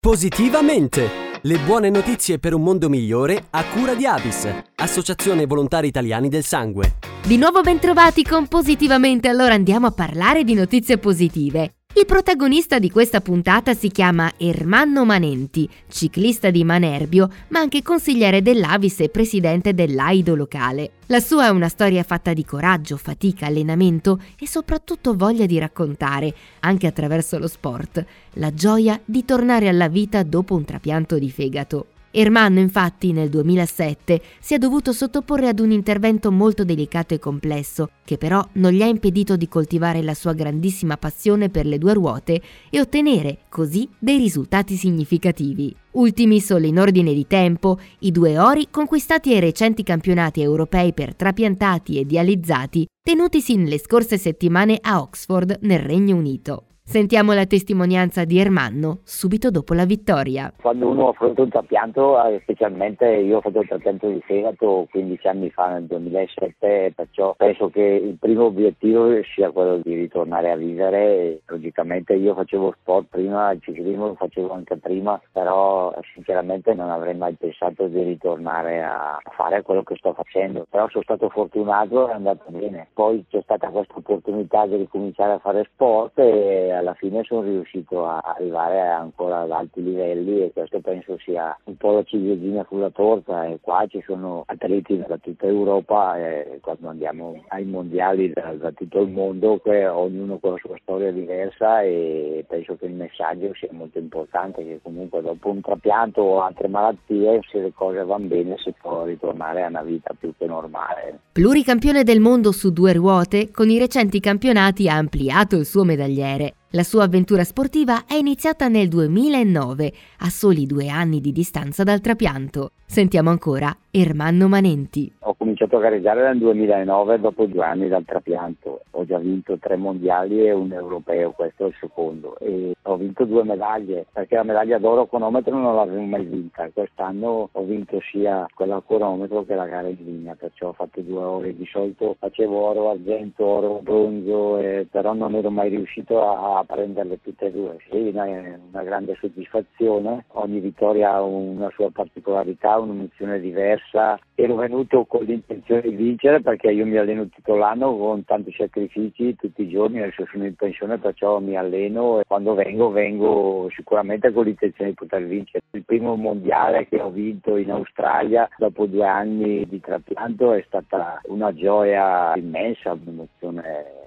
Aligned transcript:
Positivamente! 0.00 1.40
Le 1.42 1.58
buone 1.58 1.90
notizie 1.90 2.38
per 2.38 2.54
un 2.54 2.62
mondo 2.62 2.88
migliore 2.88 3.46
a 3.50 3.64
cura 3.64 3.94
di 3.94 4.06
Avis, 4.06 4.48
Associazione 4.76 5.44
Volontari 5.44 5.88
Italiani 5.88 6.28
del 6.28 6.44
Sangue. 6.44 6.98
Di 7.26 7.36
nuovo 7.36 7.62
bentrovati 7.62 8.22
con 8.22 8.46
Positivamente, 8.46 9.26
allora 9.26 9.54
andiamo 9.54 9.88
a 9.88 9.90
parlare 9.90 10.44
di 10.44 10.54
notizie 10.54 10.98
positive. 10.98 11.77
Il 11.98 12.06
protagonista 12.06 12.78
di 12.78 12.92
questa 12.92 13.20
puntata 13.20 13.74
si 13.74 13.88
chiama 13.88 14.32
Ermanno 14.36 15.04
Manenti, 15.04 15.68
ciclista 15.88 16.48
di 16.48 16.62
Manerbio, 16.62 17.28
ma 17.48 17.58
anche 17.58 17.82
consigliere 17.82 18.40
dell'Avis 18.40 19.00
e 19.00 19.08
presidente 19.08 19.74
dell'Aido 19.74 20.36
locale. 20.36 20.92
La 21.06 21.18
sua 21.18 21.46
è 21.46 21.48
una 21.48 21.66
storia 21.66 22.04
fatta 22.04 22.34
di 22.34 22.44
coraggio, 22.44 22.96
fatica, 22.96 23.46
allenamento 23.46 24.20
e 24.38 24.46
soprattutto 24.46 25.16
voglia 25.16 25.44
di 25.44 25.58
raccontare, 25.58 26.32
anche 26.60 26.86
attraverso 26.86 27.36
lo 27.36 27.48
sport, 27.48 28.04
la 28.34 28.54
gioia 28.54 29.00
di 29.04 29.24
tornare 29.24 29.66
alla 29.66 29.88
vita 29.88 30.22
dopo 30.22 30.54
un 30.54 30.64
trapianto 30.64 31.18
di 31.18 31.30
fegato. 31.32 31.86
Ermanno 32.10 32.58
infatti 32.58 33.12
nel 33.12 33.28
2007 33.28 34.22
si 34.40 34.54
è 34.54 34.58
dovuto 34.58 34.92
sottoporre 34.92 35.48
ad 35.48 35.60
un 35.60 35.70
intervento 35.70 36.32
molto 36.32 36.64
delicato 36.64 37.12
e 37.12 37.18
complesso, 37.18 37.90
che 38.04 38.16
però 38.16 38.42
non 38.52 38.72
gli 38.72 38.80
ha 38.80 38.86
impedito 38.86 39.36
di 39.36 39.46
coltivare 39.46 40.02
la 40.02 40.14
sua 40.14 40.32
grandissima 40.32 40.96
passione 40.96 41.50
per 41.50 41.66
le 41.66 41.76
due 41.76 41.92
ruote 41.92 42.40
e 42.70 42.80
ottenere 42.80 43.40
così 43.50 43.86
dei 43.98 44.16
risultati 44.16 44.76
significativi. 44.76 45.74
Ultimi 45.92 46.40
solo 46.40 46.66
in 46.66 46.78
ordine 46.78 47.12
di 47.12 47.26
tempo, 47.26 47.78
i 48.00 48.10
due 48.10 48.38
ori 48.38 48.68
conquistati 48.70 49.34
ai 49.34 49.40
recenti 49.40 49.82
campionati 49.82 50.40
europei 50.40 50.94
per 50.94 51.14
trapiantati 51.14 51.98
e 51.98 52.06
dializzati 52.06 52.86
tenutisi 53.02 53.56
nelle 53.56 53.78
scorse 53.78 54.16
settimane 54.16 54.78
a 54.80 55.00
Oxford 55.00 55.58
nel 55.62 55.80
Regno 55.80 56.16
Unito. 56.16 56.64
Sentiamo 56.88 57.34
la 57.34 57.44
testimonianza 57.44 58.24
di 58.24 58.38
Ermanno 58.38 59.00
subito 59.04 59.50
dopo 59.50 59.74
la 59.74 59.84
vittoria. 59.84 60.50
Quando 60.58 60.88
uno 60.88 61.08
affronta 61.08 61.42
un 61.42 61.50
trapianto, 61.50 62.18
eh, 62.24 62.40
specialmente 62.44 63.06
io 63.06 63.36
ho 63.36 63.40
fatto 63.42 63.60
il 63.60 63.68
trapianto 63.68 64.08
di 64.08 64.22
fegato 64.24 64.86
15 64.90 65.26
anni 65.26 65.50
fa 65.50 65.68
nel 65.74 65.84
2007, 65.84 66.94
perciò 66.96 67.34
penso 67.36 67.68
che 67.68 67.82
il 67.82 68.16
primo 68.18 68.46
obiettivo 68.46 69.06
sia 69.34 69.50
quello 69.50 69.82
di 69.84 69.96
ritornare 69.96 70.50
a 70.50 70.56
vivere. 70.56 71.42
Logicamente 71.44 72.14
io 72.14 72.34
facevo 72.34 72.74
sport 72.80 73.08
prima, 73.10 73.50
il 73.50 73.60
ciclismo 73.60 74.06
lo 74.06 74.14
facevo 74.14 74.50
anche 74.50 74.78
prima, 74.78 75.20
però 75.30 75.94
sinceramente 76.14 76.72
non 76.72 76.88
avrei 76.88 77.14
mai 77.14 77.34
pensato 77.34 77.86
di 77.88 78.02
ritornare 78.02 78.82
a 78.82 79.20
fare 79.36 79.60
quello 79.60 79.82
che 79.82 79.94
sto 79.96 80.14
facendo. 80.14 80.66
Però 80.70 80.88
sono 80.88 81.04
stato 81.04 81.28
fortunato 81.28 82.08
e 82.08 82.12
è 82.12 82.14
andato 82.14 82.44
bene. 82.48 82.88
Poi 82.94 83.22
c'è 83.28 83.42
stata 83.42 83.68
questa 83.68 83.92
opportunità 83.96 84.64
di 84.64 84.76
ricominciare 84.76 85.32
a 85.32 85.38
fare 85.38 85.68
sport 85.70 86.18
e 86.20 86.76
alla 86.78 86.94
fine 86.94 87.22
sono 87.24 87.42
riuscito 87.42 88.06
a 88.06 88.18
arrivare 88.18 88.80
ancora 88.80 89.40
ad 89.40 89.50
alti 89.50 89.82
livelli 89.82 90.42
e 90.42 90.52
questo 90.52 90.80
penso 90.80 91.18
sia 91.18 91.56
un 91.64 91.76
po' 91.76 91.92
la 91.92 92.02
ciliegina 92.02 92.64
sulla 92.68 92.90
torta 92.90 93.44
e 93.44 93.58
qua 93.60 93.84
ci 93.88 94.02
sono 94.04 94.44
atleti 94.46 95.02
da 95.06 95.18
tutta 95.18 95.46
Europa 95.46 96.16
e 96.18 96.58
quando 96.62 96.88
andiamo 96.88 97.42
ai 97.48 97.64
mondiali 97.64 98.32
da, 98.32 98.54
da 98.54 98.72
tutto 98.72 99.00
il 99.00 99.10
mondo 99.10 99.60
che 99.62 99.86
ognuno 99.86 100.38
con 100.38 100.52
la 100.52 100.58
sua 100.58 100.76
storia 100.82 101.12
diversa 101.12 101.82
e 101.82 102.44
penso 102.48 102.76
che 102.76 102.86
il 102.86 102.94
messaggio 102.94 103.52
sia 103.54 103.68
molto 103.72 103.98
importante 103.98 104.64
che 104.64 104.80
comunque 104.82 105.20
dopo 105.20 105.50
un 105.50 105.60
trapianto 105.60 106.22
o 106.22 106.40
altre 106.40 106.68
malattie 106.68 107.40
se 107.50 107.60
le 107.60 107.72
cose 107.74 108.04
vanno 108.04 108.26
bene 108.26 108.56
si 108.58 108.72
può 108.80 109.04
ritornare 109.04 109.64
a 109.64 109.68
una 109.68 109.82
vita 109.82 110.14
più 110.18 110.32
che 110.36 110.46
normale. 110.46 111.20
Pluricampione 111.32 112.02
del 112.04 112.20
mondo 112.20 112.52
su 112.52 112.72
due 112.72 112.92
ruote, 112.92 113.50
con 113.50 113.68
i 113.68 113.78
recenti 113.78 114.20
campionati 114.20 114.88
ha 114.88 114.96
ampliato 114.96 115.56
il 115.56 115.66
suo 115.66 115.84
medagliere. 115.84 116.54
La 116.72 116.82
sua 116.82 117.04
avventura 117.04 117.44
sportiva 117.44 118.04
è 118.06 118.12
iniziata 118.12 118.68
nel 118.68 118.88
2009, 118.88 119.90
a 120.18 120.28
soli 120.28 120.66
due 120.66 120.90
anni 120.90 121.18
di 121.22 121.32
distanza 121.32 121.82
dal 121.82 122.02
trapianto. 122.02 122.72
Sentiamo 122.84 123.30
ancora 123.30 123.74
Ermanno 123.90 124.48
Manenti. 124.48 125.10
Ho 125.20 125.34
cominciato 125.34 125.78
a 125.78 125.80
gareggiare 125.80 126.24
nel 126.24 126.36
2009 126.36 127.20
dopo 127.20 127.46
due 127.46 127.64
anni 127.64 127.88
dal 127.88 128.04
trapianto. 128.04 128.82
Ho 128.90 129.06
già 129.06 129.16
vinto 129.16 129.56
tre 129.56 129.76
mondiali 129.76 130.44
e 130.44 130.52
un 130.52 130.70
europeo, 130.70 131.30
questo 131.30 131.64
è 131.64 131.68
il 131.68 131.74
secondo. 131.80 132.36
E 132.38 132.74
ho 132.90 132.96
vinto 132.96 133.24
due 133.24 133.44
medaglie, 133.44 134.06
perché 134.12 134.36
la 134.36 134.42
medaglia 134.42 134.78
d'oro 134.78 135.06
cronometro 135.06 135.56
non 135.56 135.74
l'avevo 135.74 136.02
mai 136.02 136.24
vinta. 136.24 136.68
Quest'anno 136.72 137.48
ho 137.52 137.62
vinto 137.64 138.00
sia 138.10 138.46
quella 138.54 138.76
a 138.76 138.82
cronometro 138.82 139.44
che 139.44 139.54
la 139.54 139.66
gara 139.66 139.88
in 139.88 139.96
linea, 139.98 140.34
perciò 140.34 140.68
ho 140.68 140.72
fatto 140.72 141.00
due 141.00 141.22
ore. 141.22 141.56
Di 141.56 141.66
solito 141.66 142.16
facevo 142.18 142.56
oro, 142.56 142.90
argento, 142.90 143.44
oro, 143.44 143.80
bronzo, 143.82 144.58
eh, 144.58 144.86
però 144.90 145.12
non 145.12 145.34
ero 145.34 145.50
mai 145.50 145.68
riuscito 145.68 146.22
a, 146.22 146.58
a 146.58 146.64
prenderle 146.64 147.20
tutte 147.20 147.46
e 147.46 147.52
due. 147.52 147.76
Sì, 147.90 148.08
una, 148.08 148.24
una 148.24 148.82
grande 148.82 149.16
soddisfazione. 149.20 150.24
Ogni 150.32 150.60
vittoria 150.60 151.14
ha 151.14 151.22
una 151.22 151.70
sua 151.70 151.90
particolarità 151.90 152.78
un'emozione 152.78 153.40
diversa. 153.40 154.18
Ero 154.34 154.54
venuto 154.54 155.04
con 155.04 155.24
l'intenzione 155.24 155.82
di 155.82 155.94
vincere 155.94 156.40
perché 156.40 156.70
io 156.70 156.86
mi 156.86 156.96
alleno 156.96 157.28
tutto 157.28 157.56
l'anno 157.56 157.96
con 157.96 158.24
tanti 158.24 158.52
sacrifici 158.52 159.34
tutti 159.36 159.62
i 159.62 159.68
giorni, 159.68 160.00
adesso 160.00 160.26
sono 160.30 160.44
in 160.44 160.54
pensione 160.54 160.98
perciò 160.98 161.38
mi 161.40 161.56
alleno 161.56 162.20
e 162.20 162.24
quando 162.26 162.54
vengo 162.54 162.77
vengo 162.90 163.68
sicuramente 163.74 164.32
con 164.32 164.44
l'intenzione 164.44 164.90
di 164.90 164.96
poter 164.96 165.24
vincere. 165.24 165.64
Il 165.72 165.84
primo 165.84 166.14
mondiale 166.14 166.86
che 166.86 167.00
ho 167.00 167.10
vinto 167.10 167.56
in 167.56 167.70
Australia 167.72 168.48
dopo 168.56 168.86
due 168.86 169.06
anni 169.06 169.66
di 169.66 169.80
trapianto 169.80 170.52
è 170.52 170.62
stata 170.66 171.20
una 171.24 171.52
gioia 171.52 172.36
immensa, 172.36 172.92
un'emozione 172.92 173.97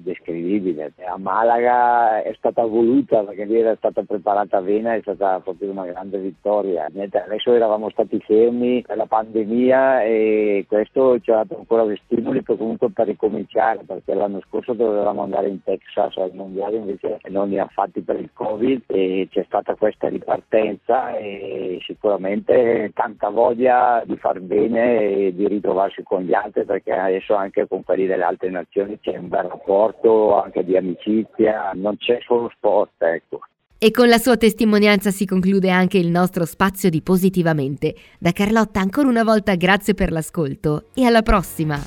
indescrivibile. 0.00 0.92
A 1.06 1.18
Malaga 1.18 2.22
è 2.22 2.32
stata 2.36 2.64
voluta 2.64 3.22
perché 3.22 3.44
lì 3.44 3.58
era 3.58 3.74
stata 3.76 4.02
preparata 4.02 4.60
bene, 4.60 4.96
è 4.96 5.00
stata 5.00 5.40
proprio 5.40 5.70
una 5.70 5.86
grande 5.86 6.18
vittoria. 6.18 6.86
Niente, 6.92 7.22
adesso 7.22 7.52
eravamo 7.52 7.90
stati 7.90 8.18
fermi 8.20 8.82
per 8.86 8.96
la 8.96 9.06
pandemia 9.06 10.02
e 10.02 10.64
questo 10.66 11.20
ci 11.20 11.30
ha 11.30 11.36
dato 11.36 11.58
ancora 11.58 11.84
dei 11.84 12.00
stimoli 12.04 12.42
per 12.42 12.56
per 12.92 13.06
ricominciare 13.06 13.80
perché 13.86 14.14
l'anno 14.14 14.40
scorso 14.46 14.72
dovevamo 14.72 15.22
andare 15.22 15.48
in 15.48 15.62
Texas 15.62 16.16
al 16.16 16.32
mondiale 16.34 16.76
invece 16.76 17.18
non 17.28 17.48
li 17.48 17.58
ha 17.58 17.66
fatti 17.66 18.00
per 18.00 18.18
il 18.20 18.30
Covid 18.32 18.82
e 18.86 19.28
c'è 19.30 19.44
stata 19.46 19.74
questa 19.74 20.08
ripartenza 20.08 21.16
e 21.16 21.78
sicuramente 21.82 22.90
tanta 22.94 23.28
voglia 23.28 24.02
di 24.04 24.16
far 24.16 24.40
bene 24.40 25.10
e 25.10 25.34
di 25.34 25.46
ritrovarsi 25.48 26.02
con 26.02 26.22
gli 26.22 26.34
altri 26.34 26.64
perché 26.64 26.92
adesso 26.92 27.34
anche 27.34 27.66
con 27.66 27.82
quelli 27.84 28.06
delle 28.06 28.24
altre 28.24 28.50
nazioni 28.50 28.98
c'è 29.00 29.16
un 29.16 29.28
bel 29.28 29.44
rapporto 29.44 29.89
rapporto 29.90 30.42
anche 30.42 30.64
di 30.64 30.76
amicizia, 30.76 31.72
non 31.74 31.96
c'è 31.96 32.18
solo 32.26 32.50
sport, 32.56 32.92
ecco. 32.98 33.40
E 33.78 33.90
con 33.90 34.08
la 34.08 34.18
sua 34.18 34.36
testimonianza 34.36 35.10
si 35.10 35.24
conclude 35.24 35.70
anche 35.70 35.98
il 35.98 36.08
nostro 36.08 36.44
spazio 36.44 36.90
di 36.90 37.00
Positivamente. 37.00 37.94
Da 38.18 38.32
Carlotta 38.32 38.80
ancora 38.80 39.08
una 39.08 39.24
volta 39.24 39.54
grazie 39.54 39.94
per 39.94 40.12
l'ascolto 40.12 40.88
e 40.94 41.04
alla 41.04 41.22
prossima! 41.22 41.78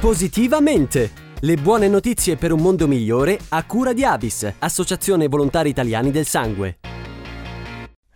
Positivamente! 0.00 1.26
Le 1.40 1.54
buone 1.54 1.86
notizie 1.86 2.36
per 2.36 2.50
un 2.50 2.60
mondo 2.60 2.88
migliore 2.88 3.38
a 3.50 3.64
cura 3.64 3.92
di 3.92 4.04
Avis, 4.04 4.56
Associazione 4.58 5.28
Volontari 5.28 5.68
Italiani 5.68 6.10
del 6.10 6.24
Sangue. 6.24 6.97